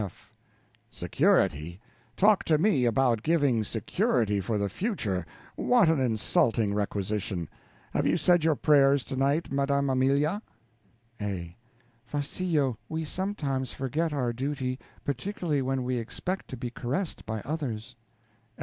[0.03, 0.31] F.
[0.89, 1.79] Security!
[2.17, 7.47] talk to me about giving security for the future what an insulting requisition!
[7.93, 10.41] Have you said your prayers tonight, Madam Amelia?
[11.21, 11.55] A.
[12.03, 17.95] Farcillo, we sometimes forget our duty, particularly when we expect to be caressed by others.